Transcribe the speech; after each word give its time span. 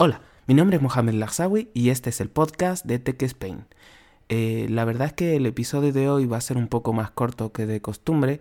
Hola, 0.00 0.20
mi 0.46 0.54
nombre 0.54 0.76
es 0.76 0.82
Mohamed 0.84 1.14
Larsawi 1.14 1.70
y 1.74 1.90
este 1.90 2.10
es 2.10 2.20
el 2.20 2.30
podcast 2.30 2.86
de 2.86 3.00
Tech 3.00 3.20
Spain. 3.20 3.66
Eh, 4.28 4.68
la 4.70 4.84
verdad 4.84 5.08
es 5.08 5.12
que 5.12 5.34
el 5.34 5.44
episodio 5.44 5.92
de 5.92 6.08
hoy 6.08 6.24
va 6.24 6.36
a 6.36 6.40
ser 6.40 6.56
un 6.56 6.68
poco 6.68 6.92
más 6.92 7.10
corto 7.10 7.50
que 7.50 7.66
de 7.66 7.82
costumbre 7.82 8.40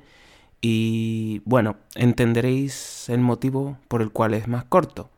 y 0.62 1.42
bueno, 1.46 1.78
entenderéis 1.96 3.10
el 3.10 3.22
motivo 3.22 3.80
por 3.88 4.04
el 4.04 4.12
cual 4.12 4.36
es 4.36 4.48
más 4.48 4.66
corto. 4.66 5.10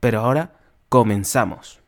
Pero 0.00 0.18
ahora 0.18 0.58
comenzamos. 0.88 1.83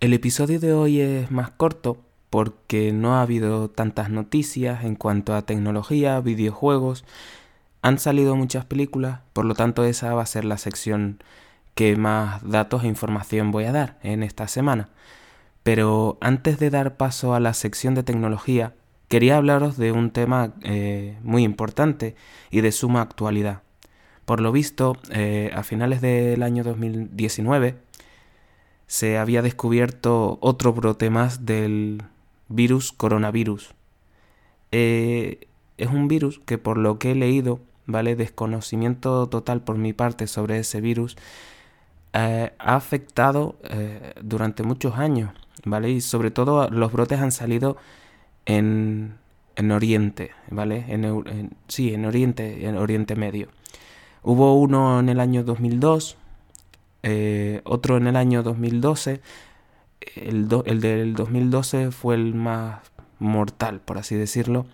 El 0.00 0.12
episodio 0.12 0.60
de 0.60 0.72
hoy 0.72 1.00
es 1.00 1.30
más 1.30 1.50
corto 1.50 1.98
porque 2.28 2.92
no 2.92 3.14
ha 3.16 3.22
habido 3.22 3.70
tantas 3.70 4.10
noticias 4.10 4.84
en 4.84 4.94
cuanto 4.94 5.34
a 5.34 5.42
tecnología, 5.42 6.20
videojuegos. 6.20 7.04
Han 7.82 7.98
salido 7.98 8.36
muchas 8.36 8.64
películas, 8.64 9.20
por 9.32 9.44
lo 9.44 9.54
tanto 9.54 9.84
esa 9.84 10.14
va 10.14 10.22
a 10.22 10.26
ser 10.26 10.44
la 10.44 10.58
sección 10.58 11.22
que 11.74 11.96
más 11.96 12.42
datos 12.48 12.84
e 12.84 12.88
información 12.88 13.52
voy 13.52 13.64
a 13.64 13.72
dar 13.72 13.98
en 14.02 14.22
esta 14.22 14.48
semana. 14.48 14.90
Pero 15.62 16.18
antes 16.20 16.58
de 16.58 16.70
dar 16.70 16.96
paso 16.96 17.34
a 17.34 17.40
la 17.40 17.54
sección 17.54 17.94
de 17.94 18.02
tecnología, 18.02 18.74
quería 19.08 19.36
hablaros 19.36 19.76
de 19.76 19.92
un 19.92 20.10
tema 20.10 20.52
eh, 20.62 21.16
muy 21.22 21.42
importante 21.42 22.16
y 22.50 22.60
de 22.60 22.72
suma 22.72 23.02
actualidad. 23.02 23.62
Por 24.26 24.40
lo 24.40 24.52
visto, 24.52 24.96
eh, 25.10 25.50
a 25.54 25.62
finales 25.62 26.00
del 26.00 26.42
año 26.42 26.64
2019, 26.64 27.76
se 28.86 29.18
había 29.18 29.42
descubierto 29.42 30.38
otro 30.40 30.72
brote 30.72 31.10
más 31.10 31.44
del 31.44 32.02
virus 32.48 32.92
coronavirus. 32.92 33.74
Eh, 34.72 35.48
es 35.78 35.88
un 35.88 36.08
virus 36.08 36.40
que 36.40 36.58
por 36.58 36.78
lo 36.78 36.98
que 36.98 37.12
he 37.12 37.14
leído, 37.14 37.60
¿vale? 37.86 38.16
Desconocimiento 38.16 39.28
total 39.28 39.62
por 39.62 39.76
mi 39.76 39.92
parte 39.92 40.26
sobre 40.26 40.58
ese 40.58 40.80
virus, 40.80 41.16
eh, 42.12 42.52
ha 42.58 42.76
afectado 42.76 43.56
eh, 43.64 44.14
durante 44.22 44.62
muchos 44.62 44.96
años, 44.96 45.32
¿vale? 45.64 45.90
Y 45.90 46.00
sobre 46.00 46.30
todo 46.30 46.68
los 46.70 46.92
brotes 46.92 47.20
han 47.20 47.32
salido 47.32 47.76
en, 48.46 49.14
en 49.56 49.72
Oriente, 49.72 50.30
¿vale? 50.50 50.84
En, 50.88 51.50
sí, 51.68 51.92
en 51.92 52.04
Oriente, 52.06 52.66
en 52.66 52.76
Oriente 52.76 53.16
Medio. 53.16 53.48
Hubo 54.22 54.58
uno 54.58 55.00
en 55.00 55.08
el 55.08 55.20
año 55.20 55.44
2002, 55.44 56.16
eh, 57.08 57.60
otro 57.62 57.96
en 57.96 58.08
el 58.08 58.16
año 58.16 58.42
2012. 58.42 59.20
El, 60.16 60.48
el, 60.66 60.80
del 60.80 61.14
2012 61.14 61.92
fue 61.92 62.16
el 62.16 62.34
más 62.34 62.80
mortal, 63.20 63.80
por 63.80 63.98
así 63.98 64.16
decirlo. 64.16 64.66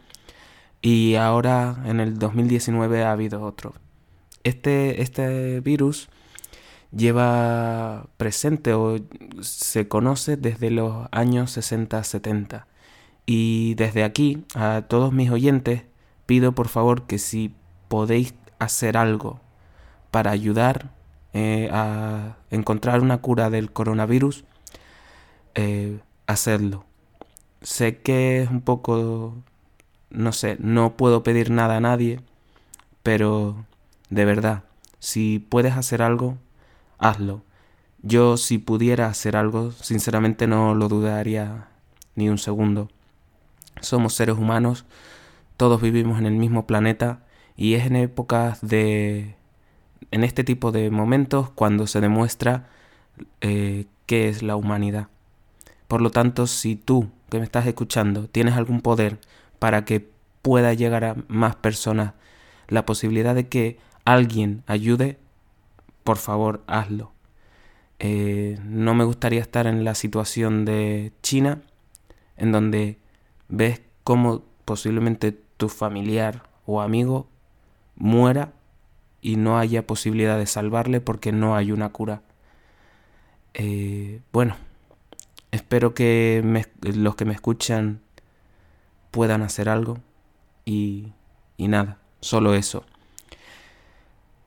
Y 0.80 1.16
ahora 1.16 1.82
en 1.84 2.00
el 2.00 2.18
2019 2.18 3.04
ha 3.04 3.12
habido 3.12 3.42
otro. 3.42 3.74
Este, 4.44 5.02
este 5.02 5.60
virus 5.60 6.08
lleva 6.90 8.06
presente 8.16 8.72
o 8.72 8.98
se 9.42 9.86
conoce 9.88 10.38
desde 10.38 10.70
los 10.70 11.08
años 11.12 11.56
60-70. 11.56 12.64
Y 13.26 13.74
desde 13.74 14.04
aquí, 14.04 14.44
a 14.54 14.86
todos 14.88 15.12
mis 15.12 15.30
oyentes, 15.30 15.82
pido 16.24 16.52
por 16.52 16.68
favor 16.68 17.06
que 17.06 17.18
si 17.18 17.54
podéis 17.88 18.34
hacer 18.58 18.96
algo 18.96 19.40
para 20.10 20.30
ayudar 20.30 21.01
eh, 21.32 21.68
a 21.72 22.36
encontrar 22.50 23.00
una 23.00 23.18
cura 23.18 23.50
del 23.50 23.72
coronavirus, 23.72 24.44
eh, 25.54 26.00
hacerlo. 26.26 26.84
Sé 27.62 28.00
que 28.00 28.42
es 28.42 28.50
un 28.50 28.60
poco, 28.60 29.34
no 30.10 30.32
sé, 30.32 30.56
no 30.60 30.96
puedo 30.96 31.22
pedir 31.22 31.50
nada 31.50 31.76
a 31.76 31.80
nadie, 31.80 32.20
pero 33.02 33.64
de 34.10 34.24
verdad, 34.24 34.64
si 34.98 35.38
puedes 35.38 35.74
hacer 35.76 36.02
algo, 36.02 36.36
hazlo. 36.98 37.42
Yo 38.02 38.36
si 38.36 38.58
pudiera 38.58 39.06
hacer 39.06 39.36
algo, 39.36 39.72
sinceramente 39.72 40.46
no 40.46 40.74
lo 40.74 40.88
dudaría 40.88 41.68
ni 42.14 42.28
un 42.28 42.38
segundo. 42.38 42.88
Somos 43.80 44.14
seres 44.14 44.36
humanos, 44.36 44.84
todos 45.56 45.80
vivimos 45.80 46.18
en 46.18 46.26
el 46.26 46.34
mismo 46.34 46.66
planeta 46.66 47.24
y 47.56 47.74
es 47.74 47.86
en 47.86 47.96
épocas 47.96 48.60
de 48.60 49.36
en 50.12 50.22
este 50.22 50.44
tipo 50.44 50.70
de 50.70 50.90
momentos 50.90 51.50
cuando 51.50 51.88
se 51.88 52.00
demuestra 52.00 52.68
eh, 53.40 53.86
qué 54.06 54.28
es 54.28 54.42
la 54.42 54.54
humanidad. 54.54 55.08
Por 55.88 56.00
lo 56.00 56.10
tanto, 56.10 56.46
si 56.46 56.76
tú 56.76 57.10
que 57.28 57.38
me 57.38 57.44
estás 57.44 57.66
escuchando 57.66 58.28
tienes 58.28 58.54
algún 58.54 58.82
poder 58.82 59.18
para 59.58 59.84
que 59.84 60.08
pueda 60.42 60.74
llegar 60.74 61.04
a 61.04 61.16
más 61.28 61.56
personas 61.56 62.12
la 62.68 62.86
posibilidad 62.86 63.34
de 63.34 63.48
que 63.48 63.78
alguien 64.04 64.62
ayude, 64.66 65.18
por 66.04 66.18
favor 66.18 66.62
hazlo. 66.66 67.12
Eh, 67.98 68.58
no 68.64 68.94
me 68.94 69.04
gustaría 69.04 69.40
estar 69.40 69.66
en 69.66 69.84
la 69.84 69.94
situación 69.94 70.64
de 70.64 71.12
China, 71.22 71.62
en 72.36 72.52
donde 72.52 72.98
ves 73.48 73.80
cómo 74.04 74.42
posiblemente 74.64 75.32
tu 75.56 75.68
familiar 75.68 76.42
o 76.66 76.80
amigo 76.80 77.28
muera 77.94 78.52
y 79.22 79.36
no 79.36 79.58
haya 79.58 79.86
posibilidad 79.86 80.36
de 80.36 80.46
salvarle 80.46 81.00
porque 81.00 81.32
no 81.32 81.56
hay 81.56 81.72
una 81.72 81.90
cura. 81.90 82.20
Eh, 83.54 84.20
bueno, 84.32 84.56
espero 85.52 85.94
que 85.94 86.66
los 86.82 87.16
que 87.16 87.24
me 87.24 87.32
escuchan 87.32 88.00
puedan 89.10 89.42
hacer 89.42 89.68
algo 89.68 89.98
y, 90.64 91.12
y 91.56 91.68
nada, 91.68 91.98
solo 92.20 92.54
eso. 92.54 92.84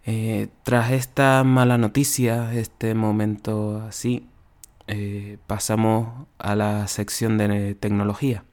Eh, 0.07 0.49
tras 0.63 0.91
esta 0.91 1.43
mala 1.43 1.79
noticia, 1.79 2.53
este 2.53 2.93
momento 2.93 3.81
así, 3.87 4.27
eh, 4.87 5.39
pasamos 5.47 6.27
a 6.37 6.55
la 6.55 6.87
sección 6.87 7.37
de 7.39 7.73
tecnología. 7.73 8.43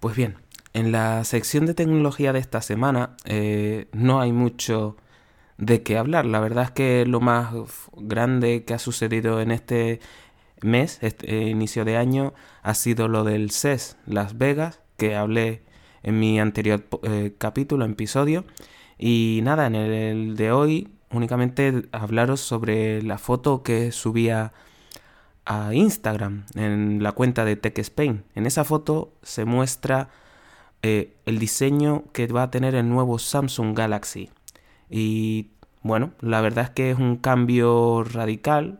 Pues 0.00 0.16
bien, 0.16 0.36
en 0.72 0.92
la 0.92 1.24
sección 1.24 1.66
de 1.66 1.74
tecnología 1.74 2.32
de 2.32 2.38
esta 2.38 2.62
semana 2.62 3.16
eh, 3.26 3.88
no 3.92 4.20
hay 4.20 4.32
mucho 4.32 4.96
de 5.58 5.82
qué 5.82 5.98
hablar. 5.98 6.24
La 6.24 6.40
verdad 6.40 6.64
es 6.64 6.70
que 6.70 7.04
lo 7.04 7.20
más 7.20 7.52
grande 7.96 8.64
que 8.64 8.72
ha 8.72 8.78
sucedido 8.78 9.42
en 9.42 9.50
este 9.50 10.00
mes, 10.62 10.98
este 11.02 11.48
inicio 11.48 11.84
de 11.84 11.98
año, 11.98 12.32
ha 12.62 12.72
sido 12.72 13.08
lo 13.08 13.24
del 13.24 13.50
CES 13.50 13.98
Las 14.06 14.38
Vegas, 14.38 14.80
que 14.96 15.16
hablé 15.16 15.64
en 16.02 16.18
mi 16.18 16.40
anterior 16.40 16.86
eh, 17.02 17.34
capítulo, 17.36 17.84
episodio. 17.84 18.46
Y 18.98 19.40
nada, 19.42 19.66
en 19.66 19.74
el 19.74 20.36
de 20.36 20.50
hoy 20.50 20.88
únicamente 21.10 21.88
hablaros 21.92 22.40
sobre 22.40 23.02
la 23.02 23.18
foto 23.18 23.62
que 23.62 23.92
subía 23.92 24.54
a 25.50 25.74
Instagram, 25.74 26.44
en 26.54 27.02
la 27.02 27.10
cuenta 27.10 27.44
de 27.44 27.56
Tech 27.56 27.76
Spain. 27.78 28.22
En 28.36 28.46
esa 28.46 28.62
foto 28.62 29.12
se 29.24 29.44
muestra 29.44 30.08
eh, 30.82 31.16
el 31.26 31.40
diseño 31.40 32.04
que 32.12 32.28
va 32.28 32.44
a 32.44 32.50
tener 32.52 32.76
el 32.76 32.88
nuevo 32.88 33.18
Samsung 33.18 33.76
Galaxy. 33.76 34.30
Y 34.88 35.48
bueno, 35.82 36.12
la 36.20 36.40
verdad 36.40 36.66
es 36.66 36.70
que 36.70 36.92
es 36.92 36.98
un 36.98 37.16
cambio 37.16 38.04
radical. 38.04 38.78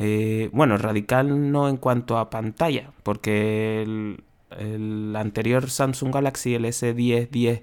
Eh, 0.00 0.50
bueno, 0.52 0.76
radical 0.76 1.52
no 1.52 1.68
en 1.68 1.76
cuanto 1.76 2.18
a 2.18 2.30
pantalla, 2.30 2.90
porque 3.04 3.82
el, 3.82 5.14
anterior 5.16 5.70
Samsung 5.70 6.12
Galaxy, 6.12 6.56
el 6.56 6.64
S10 6.64 7.28
10 7.30 7.62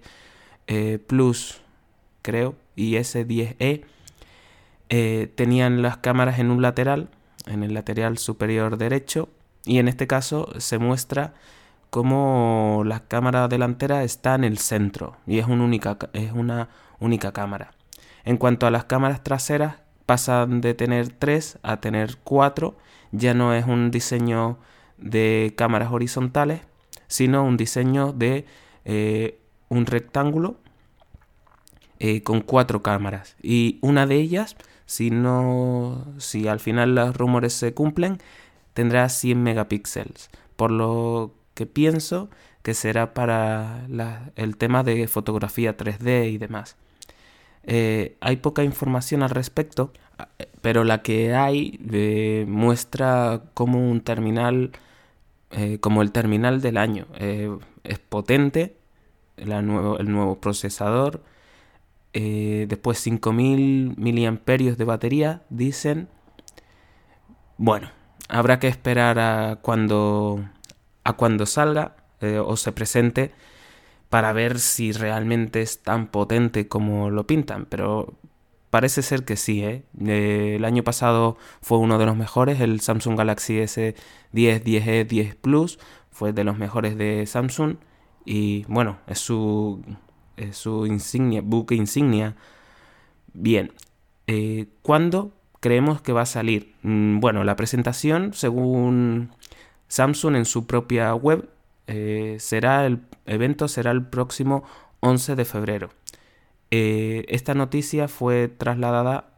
eh, 0.67 0.99
Plus, 1.05 1.59
creo, 2.21 2.55
y 2.77 2.93
S10e, 2.93 3.83
tenían 5.35 5.81
las 5.81 5.97
cámaras 5.97 6.39
en 6.39 6.51
un 6.51 6.61
lateral 6.61 7.09
en 7.49 7.63
el 7.63 7.73
lateral 7.73 8.17
superior 8.17 8.77
derecho 8.77 9.29
y 9.65 9.79
en 9.79 9.87
este 9.87 10.07
caso 10.07 10.49
se 10.57 10.77
muestra 10.77 11.33
cómo 11.89 12.83
la 12.85 13.01
cámara 13.01 13.47
delantera 13.47 14.03
está 14.03 14.35
en 14.35 14.43
el 14.43 14.57
centro 14.57 15.17
y 15.27 15.39
es 15.39 15.47
una 15.47 15.65
única, 16.99 17.31
cámara. 17.33 17.71
En 18.23 18.37
cuanto 18.37 18.67
a 18.67 18.71
las 18.71 18.85
cámaras 18.85 19.23
traseras, 19.23 19.77
pasan 20.05 20.61
de 20.61 20.73
tener 20.73 21.09
3 21.09 21.59
a 21.63 21.81
tener 21.81 22.17
4. 22.23 22.77
Ya 23.11 23.33
no 23.33 23.53
es 23.53 23.65
un 23.65 23.91
diseño 23.91 24.57
de 24.97 25.53
cámaras 25.57 25.91
horizontales, 25.91 26.61
sino 27.07 27.43
un 27.43 27.57
diseño 27.57 28.11
de 28.13 28.45
eh, 28.85 29.39
un 29.69 29.85
rectángulo 29.85 30.57
eh, 31.99 32.23
con 32.23 32.39
cuatro 32.39 32.81
cámaras. 32.81 33.35
Y 33.41 33.77
una 33.81 34.07
de 34.07 34.15
ellas, 34.15 34.55
si 34.85 35.11
no, 35.11 36.05
si 36.17 36.47
al 36.47 36.61
final 36.61 36.95
los 36.95 37.15
rumores 37.17 37.51
se 37.51 37.73
cumplen, 37.73 38.19
tendrá 38.73 39.09
100 39.09 39.43
megapíxeles. 39.43 40.29
Por 40.55 40.71
lo 40.71 41.33
que 41.55 41.65
pienso 41.65 42.29
que 42.61 42.73
será 42.73 43.13
para 43.13 43.85
el 44.37 44.55
tema 44.55 44.83
de 44.83 45.09
fotografía 45.09 45.75
3D 45.75 46.31
y 46.31 46.37
demás. 46.37 46.77
Eh, 47.63 48.15
hay 48.21 48.37
poca 48.37 48.63
información 48.63 49.21
al 49.21 49.31
respecto, 49.31 49.91
pero 50.61 50.85
la 50.85 51.01
que 51.01 51.35
hay 51.35 51.79
eh, 51.91 52.45
muestra 52.47 53.41
como 53.53 53.89
un 53.91 54.01
terminal, 54.01 54.71
como 55.81 56.01
el 56.01 56.11
terminal 56.13 56.61
del 56.61 56.77
año. 56.77 57.07
es 57.17 57.99
potente, 57.99 58.77
el 59.37 59.65
nuevo 59.65 60.39
procesador, 60.39 61.21
eh, 62.13 62.65
después 62.67 62.99
5000 62.99 63.95
miliamperios 63.97 64.77
de 64.77 64.85
batería, 64.85 65.43
dicen. 65.49 66.09
Bueno, 67.57 67.89
habrá 68.29 68.59
que 68.59 68.67
esperar 68.67 69.19
a 69.19 69.59
cuando, 69.61 70.43
a 71.03 71.13
cuando 71.13 71.45
salga 71.45 71.95
eh, 72.21 72.39
o 72.39 72.55
se 72.57 72.71
presente 72.71 73.31
para 74.09 74.33
ver 74.33 74.59
si 74.59 74.91
realmente 74.91 75.61
es 75.61 75.83
tan 75.83 76.07
potente 76.07 76.67
como 76.67 77.09
lo 77.11 77.27
pintan, 77.27 77.65
pero 77.65 78.15
parece 78.69 79.01
ser 79.01 79.25
que 79.25 79.35
sí. 79.35 79.63
¿eh? 79.63 79.83
el 80.55 80.65
año 80.65 80.83
pasado 80.83 81.37
fue 81.61 81.77
uno 81.77 81.97
de 81.97 82.05
los 82.05 82.15
mejores, 82.15 82.59
el 82.61 82.79
Samsung 82.81 83.17
Galaxy 83.17 83.57
S10, 83.57 83.95
10e, 84.33 85.07
10 85.07 85.35
Plus 85.35 85.79
fue 86.11 86.33
de 86.33 86.43
los 86.43 86.57
mejores 86.57 86.97
de 86.97 87.25
Samsung 87.25 87.77
y 88.25 88.65
bueno, 88.67 88.97
es 89.07 89.19
su 89.19 89.81
su 90.51 90.85
insignia, 90.85 91.41
buque 91.43 91.75
insignia. 91.75 92.35
Bien, 93.33 93.71
eh, 94.27 94.67
¿cuándo 94.81 95.31
creemos 95.59 96.01
que 96.01 96.13
va 96.13 96.21
a 96.21 96.25
salir? 96.25 96.75
Mm, 96.83 97.19
bueno, 97.19 97.43
la 97.43 97.55
presentación, 97.55 98.33
según 98.33 99.31
Samsung 99.87 100.35
en 100.35 100.45
su 100.45 100.67
propia 100.67 101.13
web, 101.15 101.49
eh, 101.87 102.37
será 102.39 102.85
el 102.85 102.99
evento 103.25 103.67
será 103.67 103.91
el 103.91 104.05
próximo 104.05 104.63
11 104.99 105.35
de 105.35 105.45
febrero. 105.45 105.89
Eh, 106.71 107.25
esta 107.29 107.55
noticia 107.55 108.07
fue 108.07 108.47
trasladada, 108.47 109.31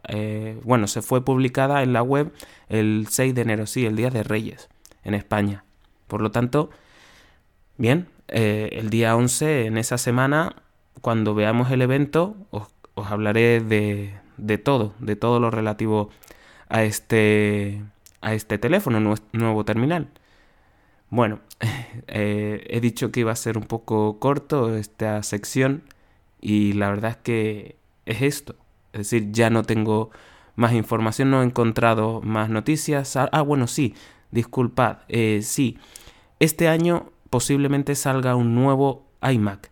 bueno, 0.64 0.86
se 0.88 1.00
fue 1.00 1.24
publicada 1.24 1.82
en 1.82 1.94
la 1.94 2.02
web 2.02 2.32
el 2.68 3.06
6 3.08 3.34
de 3.34 3.42
enero, 3.42 3.66
sí, 3.66 3.86
el 3.86 3.96
Día 3.96 4.10
de 4.10 4.22
Reyes, 4.22 4.68
en 5.04 5.14
España. 5.14 5.64
Por 6.08 6.20
lo 6.20 6.30
tanto, 6.30 6.68
bien, 7.78 8.08
el 8.28 8.90
día 8.90 9.16
11, 9.16 9.66
en 9.66 9.78
esa 9.78 9.96
semana, 9.96 10.61
cuando 11.00 11.34
veamos 11.34 11.70
el 11.70 11.82
evento, 11.82 12.36
os, 12.50 12.68
hablaré 12.96 13.60
de, 13.60 14.58
todo, 14.58 14.94
de 14.98 15.16
todo 15.16 15.40
lo 15.40 15.50
relativo 15.50 16.10
a 16.68 16.84
este, 16.84 17.82
a 18.20 18.34
este 18.34 18.58
teléfono, 18.58 19.00
nuevo 19.32 19.64
terminal. 19.64 20.08
Bueno, 21.10 21.40
eh, 22.06 22.66
he 22.70 22.80
dicho 22.80 23.12
que 23.12 23.20
iba 23.20 23.32
a 23.32 23.36
ser 23.36 23.58
un 23.58 23.64
poco 23.64 24.18
corto 24.18 24.74
esta 24.76 25.22
sección 25.22 25.82
y 26.40 26.72
la 26.72 26.88
verdad 26.90 27.10
es 27.12 27.16
que 27.18 27.76
es 28.06 28.22
esto. 28.22 28.56
Es 28.92 29.10
decir, 29.10 29.32
ya 29.32 29.50
no 29.50 29.62
tengo 29.62 30.10
más 30.56 30.72
información, 30.72 31.30
no 31.30 31.42
he 31.42 31.44
encontrado 31.44 32.20
más 32.22 32.50
noticias. 32.50 33.16
Ah, 33.16 33.28
ah 33.32 33.42
bueno, 33.42 33.66
sí, 33.66 33.94
disculpad. 34.30 34.98
Eh, 35.08 35.40
sí, 35.42 35.78
este 36.40 36.68
año 36.68 37.10
posiblemente 37.30 37.94
salga 37.94 38.36
un 38.36 38.54
nuevo 38.54 39.06
iMac. 39.22 39.71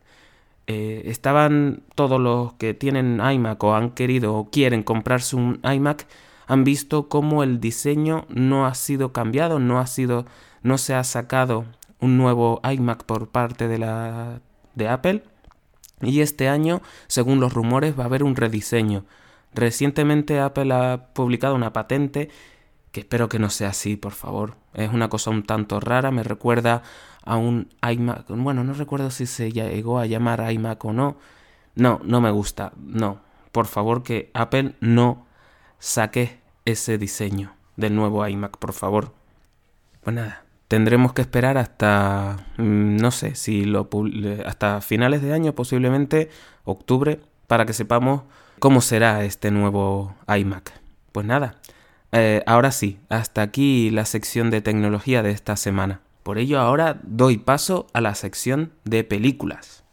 Eh, 0.73 1.11
estaban 1.11 1.83
todos 1.97 2.21
los 2.21 2.53
que 2.53 2.75
tienen 2.75 3.21
iMac 3.21 3.65
o 3.65 3.75
han 3.75 3.91
querido 3.91 4.37
o 4.37 4.51
quieren 4.51 4.85
comprarse 4.85 5.35
un 5.35 5.59
iMac 5.65 6.07
han 6.47 6.63
visto 6.63 7.09
cómo 7.09 7.43
el 7.43 7.59
diseño 7.59 8.25
no 8.29 8.67
ha 8.67 8.75
sido 8.75 9.13
cambiado, 9.13 9.59
no 9.59 9.81
ha 9.81 9.89
sido, 9.89 10.27
no 10.63 10.79
se 10.79 10.95
ha 10.95 11.03
sacado 11.03 11.65
un 11.99 12.19
nuevo 12.19 12.61
iMac 12.63 13.03
por 13.03 13.31
parte 13.31 13.67
de 13.67 13.79
la 13.79 14.41
de 14.77 14.89
Apple 14.89 15.25
y 16.03 16.21
este 16.21 16.49
año, 16.49 16.83
según 17.09 17.41
los 17.41 17.53
rumores, 17.53 17.99
va 17.99 18.05
a 18.05 18.07
haber 18.07 18.23
un 18.23 18.37
rediseño. 18.37 19.05
Recientemente 19.53 20.39
Apple 20.39 20.73
ha 20.73 21.09
publicado 21.15 21.57
una 21.57 21.73
patente 21.73 22.31
que 22.93 23.01
espero 23.01 23.29
que 23.29 23.39
no 23.39 23.51
sea 23.51 23.71
así, 23.71 23.97
por 23.97 24.13
favor. 24.13 24.57
Es 24.75 24.93
una 24.93 25.09
cosa 25.09 25.31
un 25.31 25.45
tanto 25.45 25.81
rara, 25.81 26.11
me 26.11 26.23
recuerda 26.23 26.83
a 27.25 27.37
un 27.37 27.69
iMac. 27.89 28.27
Bueno, 28.29 28.65
no 28.65 28.75
recuerdo 28.75 29.11
si 29.11 29.27
se 29.27 29.53
llegó 29.53 29.99
a 29.99 30.07
llamar 30.07 30.51
iMac 30.53 30.85
o 30.85 30.93
no. 30.93 31.17
No, 31.75 32.01
no 32.05 32.21
me 32.21 32.31
gusta. 32.31 32.73
No. 32.77 33.21
Por 33.53 33.67
favor, 33.67 34.03
que 34.03 34.31
Apple 34.35 34.75
no 34.81 35.27
saque 35.79 36.41
ese 36.65 36.99
diseño 36.99 37.55
del 37.77 37.95
nuevo 37.95 38.27
iMac, 38.27 38.59
por 38.59 38.73
favor. 38.73 39.15
Pues 40.03 40.15
nada, 40.15 40.45
tendremos 40.69 41.13
que 41.13 41.23
esperar 41.23 41.59
hasta, 41.59 42.47
mm, 42.57 42.97
no 42.97 43.11
sé, 43.11 43.35
si 43.35 43.65
lo 43.65 43.89
hasta 44.47 44.81
finales 44.81 45.23
de 45.23 45.33
año, 45.33 45.55
posiblemente 45.55 46.31
octubre, 46.65 47.21
para 47.47 47.67
que 47.67 47.73
sepamos 47.73 48.23
cómo 48.59 48.81
será 48.81 49.25
este 49.25 49.51
nuevo 49.51 50.15
iMac. 50.29 50.73
Pues 51.13 51.27
nada, 51.27 51.57
eh, 52.13 52.43
ahora 52.47 52.73
sí, 52.73 52.99
hasta 53.09 53.43
aquí 53.43 53.91
la 53.91 54.05
sección 54.05 54.51
de 54.51 54.61
tecnología 54.61 55.23
de 55.23 55.31
esta 55.31 55.57
semana. 55.57 56.01
Por 56.23 56.39
ello 56.39 56.61
ahora 56.61 57.01
doy 57.03 57.39
paso 57.39 57.87
a 57.93 58.01
la 58.01 58.15
sección 58.15 58.73
de 58.85 59.05
películas. 59.05 59.85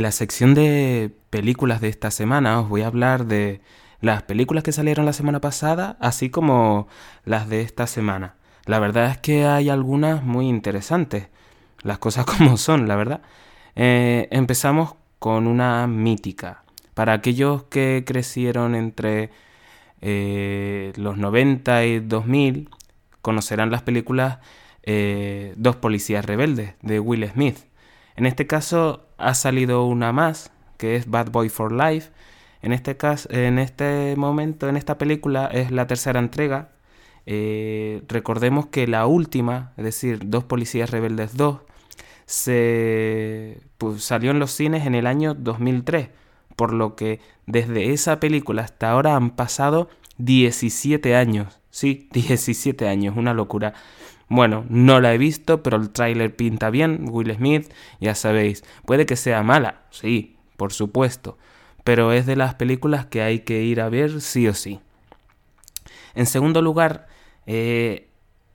En 0.00 0.04
la 0.04 0.12
sección 0.12 0.54
de 0.54 1.10
películas 1.28 1.82
de 1.82 1.88
esta 1.88 2.10
semana 2.10 2.58
os 2.58 2.70
voy 2.70 2.80
a 2.80 2.86
hablar 2.86 3.26
de 3.26 3.60
las 4.00 4.22
películas 4.22 4.64
que 4.64 4.72
salieron 4.72 5.04
la 5.04 5.12
semana 5.12 5.42
pasada, 5.42 5.98
así 6.00 6.30
como 6.30 6.88
las 7.26 7.50
de 7.50 7.60
esta 7.60 7.86
semana. 7.86 8.34
La 8.64 8.78
verdad 8.78 9.10
es 9.10 9.18
que 9.18 9.44
hay 9.44 9.68
algunas 9.68 10.24
muy 10.24 10.48
interesantes, 10.48 11.28
las 11.82 11.98
cosas 11.98 12.24
como 12.38 12.56
son, 12.56 12.88
la 12.88 12.96
verdad. 12.96 13.20
Eh, 13.76 14.26
empezamos 14.30 14.94
con 15.18 15.46
una 15.46 15.86
mítica. 15.86 16.62
Para 16.94 17.12
aquellos 17.12 17.64
que 17.64 18.02
crecieron 18.06 18.74
entre 18.74 19.28
eh, 20.00 20.94
los 20.96 21.18
90 21.18 21.84
y 21.84 22.00
2000, 22.00 22.70
conocerán 23.20 23.70
las 23.70 23.82
películas 23.82 24.38
eh, 24.82 25.52
Dos 25.58 25.76
policías 25.76 26.24
rebeldes 26.24 26.72
de 26.80 27.00
Will 27.00 27.28
Smith. 27.28 27.58
En 28.16 28.24
este 28.24 28.46
caso 28.46 29.09
ha 29.20 29.34
salido 29.34 29.84
una 29.84 30.12
más, 30.12 30.50
que 30.76 30.96
es 30.96 31.08
Bad 31.10 31.30
Boy 31.30 31.48
for 31.48 31.72
Life. 31.72 32.10
En 32.62 32.72
este 32.72 32.96
caso, 32.96 33.28
en 33.30 33.58
este 33.58 34.14
momento, 34.16 34.68
en 34.68 34.76
esta 34.76 34.98
película, 34.98 35.46
es 35.46 35.70
la 35.70 35.86
tercera 35.86 36.18
entrega. 36.18 36.70
Eh, 37.26 38.02
recordemos 38.08 38.66
que 38.66 38.86
la 38.86 39.06
última, 39.06 39.72
es 39.76 39.84
decir, 39.84 40.20
Dos 40.24 40.44
Policías 40.44 40.90
Rebeldes 40.90 41.36
2, 41.36 41.60
se 42.26 43.60
pues, 43.78 44.04
salió 44.04 44.30
en 44.30 44.38
los 44.38 44.52
cines 44.52 44.86
en 44.86 44.94
el 44.94 45.06
año 45.06 45.34
2003, 45.34 46.10
por 46.56 46.72
lo 46.72 46.94
que 46.96 47.20
desde 47.46 47.92
esa 47.92 48.20
película 48.20 48.62
hasta 48.62 48.90
ahora 48.90 49.16
han 49.16 49.30
pasado 49.30 49.88
17 50.18 51.16
años. 51.16 51.60
Sí, 51.70 52.08
17 52.12 52.88
años, 52.88 53.16
una 53.16 53.34
locura. 53.34 53.74
Bueno, 54.30 54.64
no 54.68 55.00
la 55.00 55.12
he 55.12 55.18
visto, 55.18 55.60
pero 55.64 55.76
el 55.76 55.90
tráiler 55.90 56.36
pinta 56.36 56.70
bien, 56.70 57.06
Will 57.10 57.34
Smith, 57.34 57.68
ya 58.00 58.14
sabéis. 58.14 58.62
Puede 58.86 59.04
que 59.04 59.16
sea 59.16 59.42
mala, 59.42 59.82
sí, 59.90 60.36
por 60.56 60.72
supuesto, 60.72 61.36
pero 61.82 62.12
es 62.12 62.26
de 62.26 62.36
las 62.36 62.54
películas 62.54 63.06
que 63.06 63.22
hay 63.22 63.40
que 63.40 63.64
ir 63.64 63.80
a 63.80 63.88
ver 63.88 64.20
sí 64.20 64.46
o 64.46 64.54
sí. 64.54 64.78
En 66.14 66.26
segundo 66.26 66.62
lugar, 66.62 67.08
eh, 67.46 68.08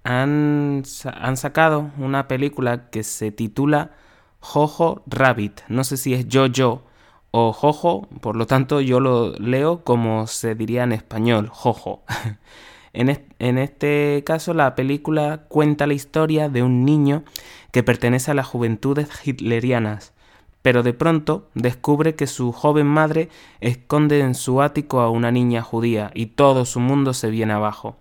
han, 0.05 0.83
han, 1.13 1.35
sacado 1.35 1.91
una 1.97 2.29
película 2.29 2.89
que 2.89 3.03
se 3.03 3.33
titula 3.33 3.91
Jojo 4.39 5.03
Rabbit. 5.07 5.59
No 5.67 5.83
sé 5.83 5.97
si 5.97 6.13
es 6.13 6.25
Jojo 6.31 6.83
o 7.31 7.51
Jojo, 7.51 8.07
por 8.21 8.37
lo 8.37 8.47
tanto 8.47 8.79
yo 8.79 9.01
lo 9.01 9.33
leo 9.33 9.83
como 9.83 10.25
se 10.27 10.55
diría 10.55 10.83
en 10.83 10.93
español, 10.93 11.49
Jojo. 11.49 12.03
En, 12.95 13.57
este 13.57 14.23
caso, 14.25 14.53
la 14.53 14.73
película 14.75 15.43
cuenta 15.49 15.85
la 15.85 15.93
historia 15.93 16.47
de 16.49 16.63
un 16.63 16.85
niño 16.85 17.23
que 17.71 17.83
pertenece 17.83 18.31
a 18.31 18.33
las 18.33 18.47
juventudes 18.47 19.09
hitlerianas, 19.25 20.13
pero 20.61 20.81
de 20.81 20.93
pronto 20.93 21.49
descubre 21.53 22.15
que 22.15 22.25
su 22.25 22.53
joven 22.53 22.87
madre 22.87 23.29
esconde 23.59 24.21
en 24.21 24.33
su 24.33 24.61
ático 24.61 25.01
a 25.01 25.09
una 25.09 25.31
niña 25.31 25.61
judía 25.61 26.11
y 26.13 26.27
todo 26.27 26.65
su 26.65 26.79
mundo 26.79 27.13
se 27.13 27.29
viene 27.29 27.53
abajo. 27.53 27.97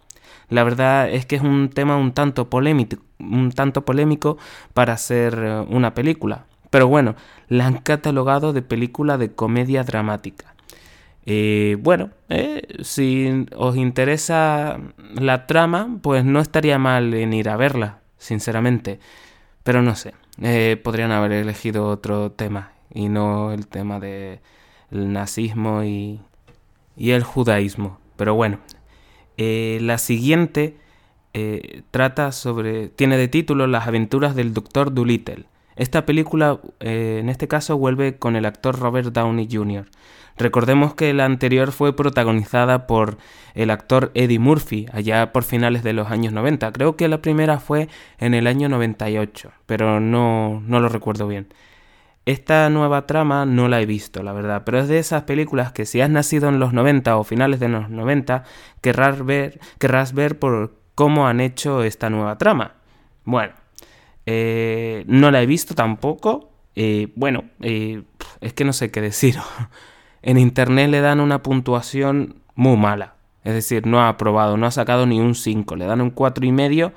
La 0.49 0.63
verdad 0.63 1.11
es 1.11 1.27
que 1.27 1.37
es 1.37 1.43
un 1.43 1.71
tema 1.71 1.97
un 1.97 2.13
tanto 2.13 2.49
polémico, 2.49 2.99
un 3.19 3.51
tanto 3.51 3.85
polémico 3.85 4.39
para 4.75 4.97
ser 4.97 5.35
eh, 5.43 5.61
una 5.69 5.95
película, 5.95 6.47
pero 6.71 6.87
bueno, 6.87 7.17
la 7.49 7.67
han 7.67 7.79
catalogado 7.79 8.53
de 8.53 8.63
película 8.63 9.19
de 9.19 9.33
comedia 9.33 9.83
dramática. 9.83 10.54
Eh, 11.27 11.77
bueno, 11.81 12.11
eh, 12.29 12.63
si 12.83 13.47
os 13.57 13.77
interesa 13.77 14.79
la 15.15 15.47
trama, 15.47 15.99
pues 16.03 16.25
no 16.25 16.41
estaría 16.41 16.79
mal 16.79 17.15
en 17.15 17.33
ir 17.33 17.49
a 17.49 17.57
verla, 17.57 18.01
sinceramente. 18.19 19.01
Pero 19.63 19.83
no 19.83 19.97
sé, 19.97 20.15
eh, 20.43 20.81
podrían 20.83 21.13
haber 21.13 21.33
elegido 21.33 21.89
otro 21.89 22.31
tema 22.33 22.73
y 22.93 23.09
no 23.09 23.53
el 23.53 23.67
tema 23.67 24.01
del 24.01 24.41
nazismo 24.91 25.83
y, 25.85 26.21
y, 26.97 27.13
el 27.13 27.23
judaísmo. 27.25 27.99
Pero 28.17 28.35
bueno, 28.35 28.59
la 29.37 29.99
siguiente 29.99 30.77
trata 31.91 32.33
sobre, 32.33 32.89
tiene 32.89 33.17
de 33.17 33.29
título 33.29 33.67
Las 33.67 33.89
aventuras 33.89 34.37
del 34.37 34.55
Doctor 34.55 34.95
Dolittle. 34.95 35.47
Esta 35.77 36.07
película, 36.07 36.61
en 36.81 37.29
este 37.29 37.49
caso, 37.49 37.77
vuelve 37.79 38.19
con 38.19 38.37
el 38.37 38.45
actor 38.47 38.79
Robert 38.79 39.09
Downey 39.13 39.49
Jr. 39.51 39.87
Recordemos 40.37 40.95
que 40.95 41.15
la 41.15 41.25
anterior 41.25 41.71
fue 41.71 41.95
protagonizada 41.95 42.87
por 42.87 43.19
el 43.55 43.71
actor 43.71 44.11
Eddie 44.15 44.39
Murphy, 44.39 44.87
allá 44.93 45.33
por 45.33 45.45
finales 45.45 45.83
de 45.83 45.93
los 45.93 46.11
años 46.11 46.33
90. 46.33 46.73
Creo 46.73 46.97
que 46.97 47.09
la 47.09 47.23
primera 47.23 47.61
fue 47.61 47.89
en 48.19 48.35
el 48.35 48.47
año 48.47 48.69
98, 48.69 49.53
pero 49.67 50.01
no, 50.01 50.63
no 50.67 50.81
lo 50.81 50.89
recuerdo 50.89 51.29
bien. 51.29 51.49
Esta 52.27 52.71
nueva 52.71 53.07
trama 53.07 53.45
no 53.45 53.69
la 53.69 53.81
he 53.81 53.87
visto, 53.87 54.23
la 54.23 54.33
verdad, 54.33 54.63
pero 54.65 54.79
es 54.79 54.89
de 54.89 54.99
esas 54.99 55.25
películas 55.25 55.73
que 55.73 55.85
si 55.85 56.01
has 56.01 56.09
nacido 56.09 56.49
en 56.49 56.59
los 56.59 56.73
90 56.73 57.17
o 57.17 57.25
finales 57.25 57.61
de 57.61 57.69
los 57.69 57.91
90, 57.91 58.45
querrás 58.81 59.25
ver, 59.25 59.61
querrás 59.79 60.15
ver 60.15 60.39
por 60.39 60.75
cómo 60.95 61.29
han 61.29 61.41
hecho 61.41 61.85
esta 61.85 62.09
nueva 62.09 62.39
trama. 62.39 62.77
Bueno, 63.25 63.53
eh, 64.27 65.05
no 65.07 65.31
la 65.31 65.43
he 65.43 65.47
visto 65.47 65.75
tampoco. 65.75 66.51
Eh, 66.75 67.13
bueno, 67.15 67.45
eh, 67.61 68.03
es 68.41 68.53
que 68.55 68.65
no 68.65 68.73
sé 68.73 68.91
qué 68.91 69.01
decir. 69.01 69.37
en 70.25 70.39
internet 70.39 70.89
le 70.89 71.03
dan 71.03 71.21
una 71.21 71.43
puntuación 71.43 72.37
muy 72.55 72.79
mala. 72.79 73.15
Es 73.45 73.53
decir, 73.53 73.87
no 73.87 74.01
ha 74.01 74.09
aprobado, 74.09 74.57
no 74.57 74.65
ha 74.65 74.71
sacado 74.71 75.05
ni 75.05 75.21
un 75.21 75.35
5, 75.35 75.77
le 75.77 75.85
dan 75.85 76.01
un 76.01 76.15
4,5 76.15 76.47
y 76.47 76.53
medio 76.53 76.93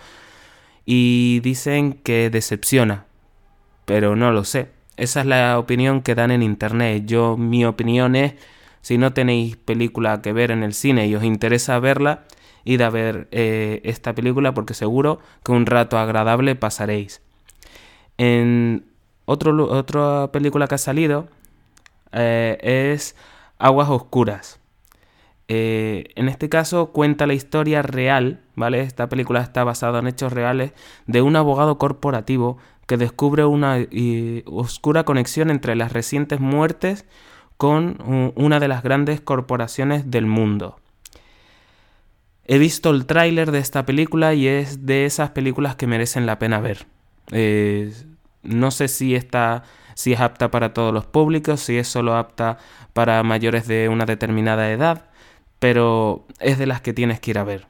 y 0.85 1.41
dicen 1.41 1.93
que 1.93 2.29
decepciona. 2.29 3.05
Pero 3.83 4.15
no 4.15 4.31
lo 4.31 4.45
sé. 4.45 4.69
Esa 4.95 5.19
es 5.19 5.25
la 5.25 5.59
opinión 5.59 6.01
que 6.01 6.15
dan 6.15 6.31
en 6.31 6.41
internet. 6.41 7.03
Yo, 7.05 7.35
mi 7.35 7.65
opinión 7.65 8.15
es, 8.15 8.35
si 8.81 8.97
no 8.97 9.11
tenéis 9.11 9.57
película 9.57 10.21
que 10.21 10.31
ver 10.31 10.49
en 10.49 10.63
el 10.63 10.73
cine 10.73 11.07
y 11.07 11.15
os 11.15 11.25
interesa 11.25 11.77
verla, 11.79 12.23
id 12.63 12.79
a 12.79 12.89
ver 12.89 13.27
eh, 13.31 13.81
esta 13.83 14.15
película 14.15 14.53
porque 14.53 14.73
seguro 14.73 15.19
que 15.43 15.51
un 15.51 15.65
rato 15.65 15.97
agradable 15.97 16.55
pasaréis. 16.55 17.21
En 18.17 18.85
otro, 19.25 19.69
otra 19.69 20.31
película 20.31 20.67
que 20.67 20.75
ha 20.75 20.77
salido 20.77 21.27
eh, 22.11 22.57
es 22.93 23.15
Aguas 23.57 23.89
Oscuras. 23.89 24.59
Eh, 25.47 26.09
en 26.15 26.27
este 26.27 26.49
caso 26.49 26.91
cuenta 26.91 27.25
la 27.25 27.33
historia 27.33 27.81
real, 27.81 28.41
¿vale? 28.55 28.81
Esta 28.81 29.07
película 29.07 29.41
está 29.41 29.63
basada 29.63 29.99
en 29.99 30.07
hechos 30.07 30.33
reales 30.33 30.73
de 31.05 31.21
un 31.21 31.35
abogado 31.35 31.77
corporativo 31.77 32.57
que 32.85 32.97
descubre 32.97 33.45
una 33.45 33.77
oscura 34.45 35.03
conexión 35.03 35.49
entre 35.49 35.75
las 35.75 35.93
recientes 35.93 36.39
muertes 36.39 37.05
con 37.57 38.31
una 38.35 38.59
de 38.59 38.67
las 38.67 38.83
grandes 38.83 39.19
corporaciones 39.19 40.11
del 40.11 40.25
mundo. 40.25 40.77
He 42.45 42.59
visto 42.59 42.91
el 42.91 43.05
tráiler 43.05 43.51
de 43.51 43.59
esta 43.59 43.85
película 43.85 44.33
y 44.33 44.47
es 44.47 44.85
de 44.85 45.05
esas 45.05 45.31
películas 45.31 45.75
que 45.75 45.85
merecen 45.85 46.25
la 46.25 46.39
pena 46.39 46.61
ver. 46.61 46.85
Eh, 47.31 47.93
no 48.41 48.71
sé 48.71 48.87
si 48.87 49.15
está 49.15 49.63
si 49.97 50.13
es 50.13 50.19
apta 50.19 50.51
para 50.51 50.75
todos 50.75 50.93
los 50.93 51.07
públicos, 51.07 51.59
si 51.59 51.75
es 51.77 51.87
solo 51.87 52.15
apta 52.15 52.59
para 52.93 53.23
mayores 53.23 53.67
de 53.67 53.89
una 53.89 54.05
determinada 54.05 54.71
edad, 54.71 55.05
pero 55.57 56.27
es 56.39 56.59
de 56.59 56.67
las 56.67 56.81
que 56.81 56.93
tienes 56.93 57.19
que 57.19 57.31
ir 57.31 57.39
a 57.39 57.43
ver. 57.43 57.65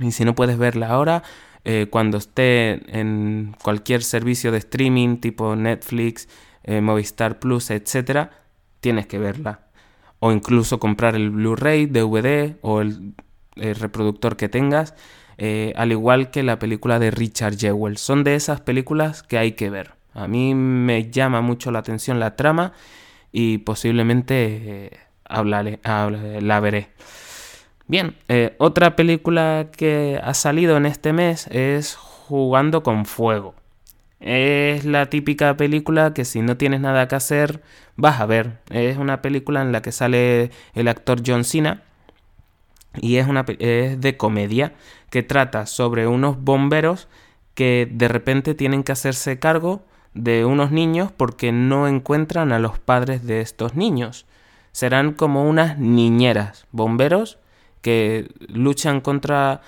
Y 0.00 0.10
si 0.10 0.24
no 0.24 0.34
puedes 0.34 0.58
verla 0.58 0.88
ahora, 0.88 1.22
eh, 1.64 1.86
cuando 1.88 2.18
esté 2.18 2.98
en 2.98 3.54
cualquier 3.62 4.02
servicio 4.02 4.50
de 4.50 4.58
streaming 4.58 5.18
tipo 5.18 5.54
Netflix, 5.54 6.28
eh, 6.64 6.80
Movistar 6.80 7.38
Plus, 7.38 7.70
etc., 7.70 8.28
tienes 8.80 9.06
que 9.06 9.20
verla. 9.20 9.68
O 10.18 10.32
incluso 10.32 10.80
comprar 10.80 11.14
el 11.14 11.30
Blu-ray, 11.30 11.86
DVD 11.86 12.56
o 12.60 12.80
el, 12.80 13.14
reproductor 13.54 14.36
que 14.36 14.48
tengas, 14.48 14.96
eh, 15.38 15.72
al 15.76 15.92
igual 15.92 16.32
que 16.32 16.42
la 16.42 16.58
película 16.58 16.98
de 16.98 17.12
Richard 17.12 17.56
Jewell. 17.56 17.98
Son 17.98 18.24
de 18.24 18.34
esas 18.34 18.62
películas 18.62 19.22
que 19.22 19.38
hay 19.38 19.52
que 19.52 19.70
ver. 19.70 19.95
A 20.16 20.28
mí 20.28 20.54
me 20.54 21.10
llama 21.10 21.42
mucho 21.42 21.70
la 21.70 21.80
atención 21.80 22.18
la 22.18 22.36
trama 22.36 22.72
y 23.32 23.58
posiblemente 23.58 24.86
eh, 24.86 24.90
hablaré, 25.24 25.78
la 25.84 26.58
veré. 26.60 26.88
Bien, 27.86 28.16
eh, 28.28 28.56
otra 28.58 28.96
película 28.96 29.68
que 29.76 30.18
ha 30.22 30.32
salido 30.32 30.78
en 30.78 30.86
este 30.86 31.12
mes 31.12 31.46
es 31.48 31.96
Jugando 31.96 32.82
con 32.82 33.04
Fuego. 33.04 33.54
Es 34.18 34.86
la 34.86 35.10
típica 35.10 35.54
película 35.58 36.14
que 36.14 36.24
si 36.24 36.40
no 36.40 36.56
tienes 36.56 36.80
nada 36.80 37.08
que 37.08 37.14
hacer 37.14 37.62
vas 37.96 38.18
a 38.18 38.24
ver. 38.24 38.60
Es 38.70 38.96
una 38.96 39.20
película 39.20 39.60
en 39.60 39.70
la 39.70 39.82
que 39.82 39.92
sale 39.92 40.50
el 40.72 40.88
actor 40.88 41.20
John 41.24 41.44
Cena 41.44 41.82
y 43.02 43.16
es, 43.16 43.28
una, 43.28 43.44
es 43.58 44.00
de 44.00 44.16
comedia 44.16 44.72
que 45.10 45.22
trata 45.22 45.66
sobre 45.66 46.06
unos 46.06 46.42
bomberos 46.42 47.06
que 47.54 47.86
de 47.90 48.08
repente 48.08 48.54
tienen 48.54 48.82
que 48.82 48.92
hacerse 48.92 49.38
cargo 49.38 49.84
de 50.16 50.44
unos 50.44 50.72
niños 50.72 51.12
porque 51.12 51.52
no 51.52 51.86
encuentran 51.86 52.50
a 52.52 52.58
los 52.58 52.78
padres 52.78 53.24
de 53.24 53.40
estos 53.40 53.74
niños. 53.74 54.26
Serán 54.72 55.12
como 55.12 55.48
unas 55.48 55.78
niñeras, 55.78 56.66
bomberos 56.72 57.38
que 57.82 58.28
luchan 58.48 59.00
contra 59.00 59.60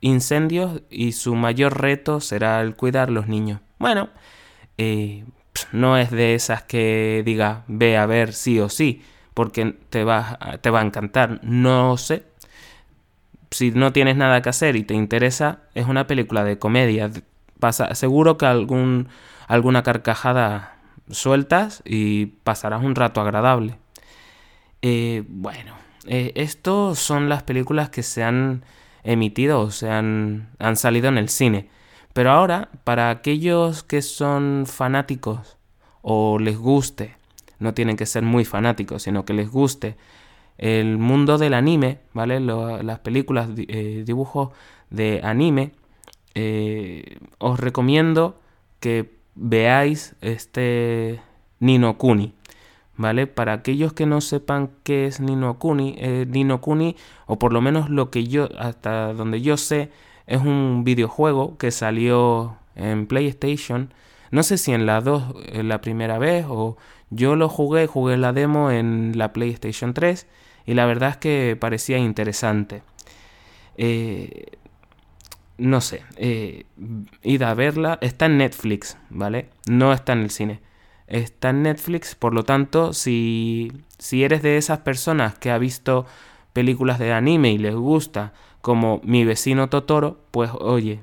incendios 0.00 0.82
y 0.88 1.12
su 1.12 1.34
mayor 1.34 1.80
reto 1.80 2.20
será 2.20 2.60
el 2.60 2.74
cuidar 2.74 3.10
los 3.10 3.26
niños. 3.26 3.60
Bueno, 3.78 4.08
eh, 4.78 5.24
no 5.72 5.98
es 5.98 6.10
de 6.10 6.34
esas 6.34 6.62
que 6.62 7.22
diga 7.24 7.64
ve 7.66 7.96
a 7.96 8.06
ver 8.06 8.32
sí 8.32 8.60
o 8.60 8.68
sí, 8.68 9.02
porque 9.34 9.76
te 9.90 10.04
va, 10.04 10.38
te 10.62 10.70
va 10.70 10.80
a 10.80 10.84
encantar. 10.84 11.40
No 11.42 11.96
sé. 11.98 12.24
Si 13.50 13.70
no 13.70 13.92
tienes 13.92 14.16
nada 14.16 14.42
que 14.42 14.48
hacer 14.48 14.76
y 14.76 14.82
te 14.82 14.94
interesa, 14.94 15.60
es 15.74 15.86
una 15.86 16.06
película 16.06 16.44
de 16.44 16.58
comedia. 16.58 17.10
Pasa, 17.58 17.94
seguro 17.94 18.36
que 18.36 18.46
algún 18.46 19.08
alguna 19.46 19.82
carcajada 19.82 20.76
sueltas 21.10 21.82
y 21.84 22.26
pasarás 22.26 22.82
un 22.82 22.94
rato 22.94 23.20
agradable. 23.20 23.78
Eh, 24.82 25.24
bueno, 25.28 25.74
eh, 26.06 26.32
estos 26.34 26.98
son 26.98 27.28
las 27.28 27.42
películas 27.42 27.90
que 27.90 28.02
se 28.02 28.24
han 28.24 28.64
emitido 29.04 29.60
o 29.60 29.70
se 29.70 29.90
han, 29.90 30.48
han 30.58 30.76
salido 30.76 31.08
en 31.08 31.18
el 31.18 31.28
cine. 31.28 31.68
Pero 32.12 32.30
ahora, 32.30 32.70
para 32.84 33.10
aquellos 33.10 33.82
que 33.82 34.02
son 34.02 34.64
fanáticos 34.66 35.58
o 36.02 36.38
les 36.38 36.56
guste, 36.56 37.16
no 37.58 37.74
tienen 37.74 37.96
que 37.96 38.06
ser 38.06 38.22
muy 38.22 38.44
fanáticos, 38.44 39.02
sino 39.02 39.24
que 39.24 39.34
les 39.34 39.50
guste 39.50 39.96
el 40.58 40.98
mundo 40.98 41.38
del 41.38 41.54
anime, 41.54 41.98
¿vale? 42.14 42.40
las 42.40 42.98
películas, 43.00 43.50
eh, 43.56 44.02
dibujos 44.06 44.50
de 44.90 45.20
anime, 45.22 45.72
os 47.38 47.58
recomiendo 47.60 48.38
que 48.80 49.16
veáis 49.34 50.16
este 50.20 51.20
Nino 51.60 51.98
Kuni. 51.98 52.34
¿Vale? 52.98 53.26
Para 53.26 53.52
aquellos 53.52 53.92
que 53.92 54.06
no 54.06 54.22
sepan 54.22 54.70
qué 54.82 55.06
es 55.06 55.20
Nino 55.20 55.58
Kuni, 55.58 55.96
eh, 55.98 56.24
Nino 56.26 56.62
Kuni, 56.62 56.96
o 57.26 57.38
por 57.38 57.52
lo 57.52 57.60
menos 57.60 57.90
lo 57.90 58.10
que 58.10 58.26
yo, 58.26 58.48
hasta 58.58 59.12
donde 59.12 59.42
yo 59.42 59.58
sé, 59.58 59.90
es 60.26 60.40
un 60.40 60.82
videojuego 60.82 61.58
que 61.58 61.70
salió 61.70 62.56
en 62.74 63.06
PlayStation. 63.06 63.92
No 64.30 64.42
sé 64.42 64.56
si 64.56 64.72
en 64.72 64.86
la 64.86 65.02
2 65.02 65.24
eh, 65.44 65.62
la 65.62 65.82
primera 65.82 66.18
vez 66.18 66.46
o 66.48 66.78
yo 67.10 67.36
lo 67.36 67.50
jugué, 67.50 67.86
jugué 67.86 68.16
la 68.16 68.32
demo 68.32 68.70
en 68.70 69.12
la 69.16 69.32
PlayStation 69.34 69.92
3 69.92 70.26
y 70.64 70.74
la 70.74 70.86
verdad 70.86 71.10
es 71.10 71.16
que 71.18 71.56
parecía 71.60 71.98
interesante. 71.98 72.82
Eh, 73.76 74.58
no 75.58 75.80
sé, 75.80 76.02
eh, 76.16 76.64
id 77.22 77.42
a 77.42 77.54
verla. 77.54 77.98
Está 78.00 78.26
en 78.26 78.38
Netflix, 78.38 78.96
¿vale? 79.10 79.48
No 79.68 79.92
está 79.92 80.12
en 80.12 80.20
el 80.20 80.30
cine. 80.30 80.60
Está 81.06 81.50
en 81.50 81.62
Netflix, 81.62 82.14
por 82.14 82.34
lo 82.34 82.44
tanto, 82.44 82.92
si, 82.92 83.72
si 83.98 84.24
eres 84.24 84.42
de 84.42 84.56
esas 84.56 84.80
personas 84.80 85.38
que 85.38 85.50
ha 85.50 85.58
visto 85.58 86.04
películas 86.52 86.98
de 86.98 87.12
anime 87.12 87.52
y 87.52 87.58
les 87.58 87.74
gusta 87.74 88.32
como 88.60 89.00
Mi 89.04 89.24
vecino 89.24 89.68
Totoro, 89.68 90.18
pues 90.32 90.50
oye, 90.58 91.00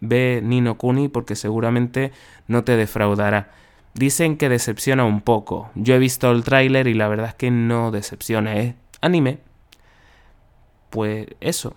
ve 0.00 0.40
Nino 0.42 0.78
Kuni 0.78 1.08
porque 1.08 1.36
seguramente 1.36 2.12
no 2.46 2.64
te 2.64 2.76
defraudará. 2.76 3.50
Dicen 3.94 4.36
que 4.36 4.48
decepciona 4.48 5.04
un 5.04 5.20
poco. 5.20 5.70
Yo 5.74 5.94
he 5.94 5.98
visto 5.98 6.30
el 6.30 6.44
tráiler 6.44 6.86
y 6.86 6.94
la 6.94 7.08
verdad 7.08 7.28
es 7.28 7.34
que 7.34 7.50
no 7.50 7.90
decepciona, 7.90 8.56
¿eh? 8.56 8.76
Anime. 9.00 9.40
Pues 10.90 11.26
eso. 11.40 11.74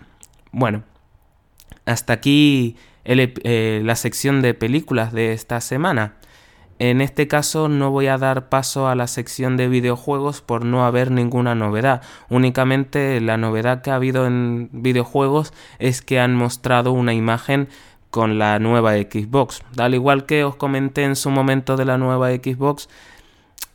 Bueno, 0.52 0.84
hasta 1.86 2.14
aquí 2.14 2.76
eh, 3.04 3.82
la 3.84 3.96
sección 3.96 4.42
de 4.42 4.54
películas 4.54 5.12
de 5.12 5.34
esta 5.34 5.62
semana. 5.62 6.16
En 6.80 7.00
este 7.00 7.28
caso 7.28 7.70
no 7.70 7.92
voy 7.92 8.08
a 8.08 8.18
dar 8.18 8.50
paso 8.50 8.88
a 8.88 8.96
la 8.96 9.06
sección 9.06 9.56
de 9.56 9.68
videojuegos 9.68 10.42
por 10.42 10.66
no 10.66 10.84
haber 10.84 11.12
ninguna 11.12 11.54
novedad. 11.54 12.02
Únicamente 12.28 13.22
la 13.22 13.38
novedad 13.38 13.84
que 13.84 13.92
ha 13.92 13.96
habido 13.96 14.26
en 14.26 14.70
videojuegos 14.72 15.54
es 15.78 16.02
que 16.02 16.20
han 16.20 16.36
mostrado 16.36 16.92
una 16.92 17.14
imagen 17.14 17.70
con 18.10 18.40
la 18.40 18.58
nueva 18.58 18.94
Xbox. 18.94 19.62
Al 19.78 19.94
igual 19.94 20.26
que 20.26 20.44
os 20.44 20.56
comenté 20.56 21.04
en 21.04 21.16
su 21.16 21.30
momento 21.30 21.78
de 21.78 21.86
la 21.86 22.00
nueva 22.00 22.32
Xbox, 22.32 22.90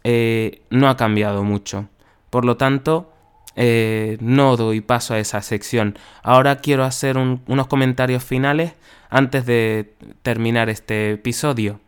eh, 0.02 0.62
no 0.70 0.88
ha 0.88 0.96
cambiado 0.96 1.44
mucho. 1.44 1.86
Por 2.30 2.44
lo 2.44 2.56
tanto, 2.56 3.12
eh, 3.56 4.18
no 4.20 4.56
doy 4.56 4.80
paso 4.80 5.14
a 5.14 5.18
esa 5.18 5.42
sección. 5.42 5.98
Ahora 6.22 6.56
quiero 6.56 6.84
hacer 6.84 7.16
unos 7.16 7.66
comentarios 7.66 8.22
finales 8.22 8.74
antes 9.08 9.46
de 9.46 9.94
terminar 10.22 10.68
este 10.68 11.12
episodio. 11.12 11.80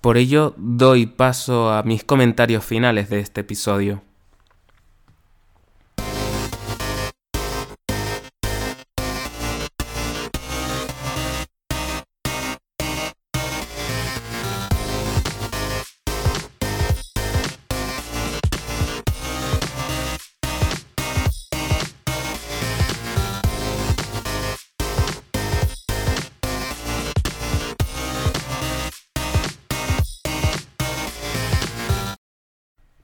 Por 0.00 0.16
ello, 0.16 0.54
doy 0.56 1.06
paso 1.06 1.72
a 1.72 1.82
mis 1.82 2.04
comentarios 2.04 2.64
finales 2.64 3.10
de 3.10 3.18
este 3.20 3.40
episodio. 3.40 4.02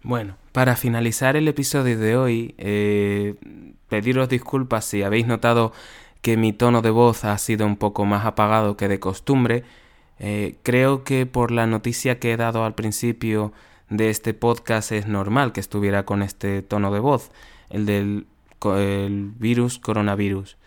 Bueno, 0.04 0.37
para 0.52 0.76
finalizar 0.76 1.34
el 1.34 1.49
episodio 1.49 1.99
de 1.99 2.14
hoy, 2.14 2.54
eh, 2.58 3.37
pediros 3.88 4.28
disculpas 4.28 4.84
si 4.84 5.02
habéis 5.02 5.26
notado 5.26 5.73
que 6.20 6.37
mi 6.37 6.52
tono 6.52 6.82
de 6.82 6.90
voz 6.90 7.25
ha 7.25 7.37
sido 7.38 7.66
un 7.66 7.78
poco 7.78 8.04
más 8.04 8.26
apagado 8.26 8.76
que 8.76 8.87
de 8.87 9.00
costumbre. 9.00 9.64
Eh, 10.18 10.56
creo 10.62 11.04
que 11.04 11.25
por 11.25 11.50
la 11.50 11.66
noticia 11.66 12.18
que 12.18 12.32
he 12.32 12.37
dado 12.37 12.66
al 12.66 12.75
principio 12.75 13.54
de 13.88 14.11
este 14.11 14.34
podcast 14.34 14.92
es 14.92 15.06
normal 15.06 15.52
que 15.52 15.61
estuviera 15.61 16.04
con 16.04 16.23
este 16.23 16.61
tono 16.61 16.92
de 16.92 17.00
voz, 17.00 17.30
el 17.70 17.87
del 17.87 18.26
virus 19.38 19.78
coronavirus. 19.78 20.58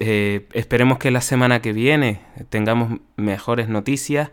Eh, 0.00 0.48
esperemos 0.52 0.98
que 0.98 1.12
la 1.12 1.20
semana 1.20 1.62
que 1.62 1.72
viene 1.72 2.22
tengamos 2.50 2.98
mejores 3.14 3.68
noticias. 3.68 4.32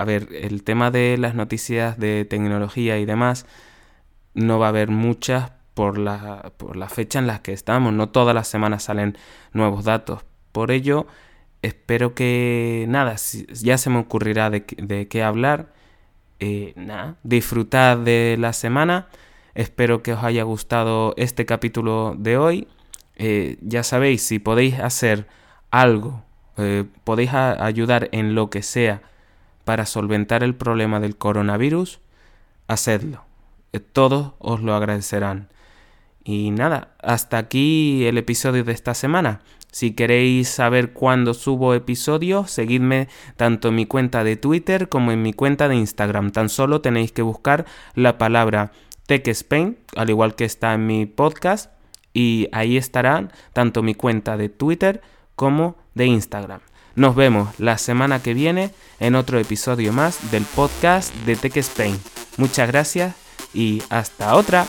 A 0.00 0.04
ver, 0.06 0.28
el 0.32 0.62
tema 0.62 0.90
de 0.90 1.18
las 1.18 1.34
noticias 1.34 1.98
de 1.98 2.24
tecnología 2.24 2.98
y 2.98 3.04
demás, 3.04 3.44
no 4.32 4.58
va 4.58 4.64
a 4.64 4.68
haber 4.70 4.88
muchas 4.88 5.52
por 5.74 5.98
la, 5.98 6.54
por 6.56 6.76
la 6.78 6.88
fecha 6.88 7.18
en 7.18 7.26
la 7.26 7.42
que 7.42 7.52
estamos. 7.52 7.92
No 7.92 8.08
todas 8.08 8.34
las 8.34 8.48
semanas 8.48 8.84
salen 8.84 9.18
nuevos 9.52 9.84
datos. 9.84 10.24
Por 10.52 10.70
ello, 10.70 11.06
espero 11.60 12.14
que 12.14 12.86
nada, 12.88 13.16
ya 13.62 13.76
se 13.76 13.90
me 13.90 13.98
ocurrirá 13.98 14.48
de, 14.48 14.64
qué 15.06 15.22
hablar. 15.22 15.74
Eh, 16.38 16.72
nada, 16.76 17.16
disfrutad 17.22 17.98
de 17.98 18.36
la 18.38 18.54
semana. 18.54 19.08
Espero 19.54 20.02
que 20.02 20.14
os 20.14 20.24
haya 20.24 20.44
gustado 20.44 21.12
este 21.18 21.44
capítulo 21.44 22.14
de 22.16 22.38
hoy. 22.38 22.68
Eh, 23.16 23.58
ya 23.60 23.82
sabéis, 23.82 24.22
si 24.22 24.38
podéis 24.38 24.80
hacer 24.80 25.26
algo, 25.70 26.24
eh, 26.56 26.86
podéis 27.04 27.34
ayudar 27.34 28.08
en 28.12 28.34
lo 28.34 28.48
que 28.48 28.62
sea 28.62 29.02
para 29.64 29.86
solventar 29.86 30.42
el 30.42 30.54
problema 30.54 31.00
del 31.00 31.16
coronavirus, 31.16 32.00
hacedlo. 32.68 33.24
Eh, 33.72 33.80
todos 33.80 34.32
os 34.38 34.62
lo 34.62 34.74
agradecerán. 34.74 35.48
Y 36.24 36.50
nada, 36.50 36.94
hasta 37.02 37.38
aquí 37.38 38.04
el 38.04 38.18
episodio 38.18 38.64
de 38.64 38.72
esta 38.72 38.94
semana. 38.94 39.40
Si 39.72 39.92
queréis 39.92 40.48
saber 40.48 40.92
cuándo 40.92 41.32
subo 41.32 41.74
episodios, 41.74 42.50
seguidme 42.50 43.08
tanto 43.36 43.68
en 43.68 43.76
mi 43.76 43.86
cuenta 43.86 44.24
de 44.24 44.36
Twitter 44.36 44.88
como 44.88 45.12
en 45.12 45.22
mi 45.22 45.32
cuenta 45.32 45.68
de 45.68 45.76
Instagram. 45.76 46.32
Tan 46.32 46.48
solo 46.48 46.80
tenéis 46.80 47.12
que 47.12 47.22
buscar 47.22 47.66
la 47.94 48.18
palabra 48.18 48.72
TechSpain, 49.06 49.78
al 49.96 50.10
igual 50.10 50.34
que 50.34 50.44
está 50.44 50.74
en 50.74 50.86
mi 50.86 51.06
podcast, 51.06 51.70
y 52.12 52.48
ahí 52.52 52.76
estarán 52.76 53.32
tanto 53.52 53.82
mi 53.82 53.94
cuenta 53.94 54.36
de 54.36 54.48
Twitter 54.48 55.02
como 55.36 55.76
de 55.94 56.06
Instagram. 56.06 56.60
Nos 56.94 57.14
vemos 57.14 57.48
la 57.58 57.78
semana 57.78 58.22
que 58.22 58.34
viene 58.34 58.70
en 58.98 59.14
otro 59.14 59.38
episodio 59.38 59.92
más 59.92 60.30
del 60.30 60.44
podcast 60.44 61.14
de 61.26 61.36
Tech 61.36 61.56
Spain. 61.58 61.98
Muchas 62.36 62.68
gracias 62.68 63.14
y 63.54 63.82
hasta 63.90 64.34
otra. 64.34 64.66